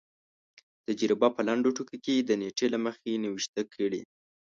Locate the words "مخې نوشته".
2.85-3.61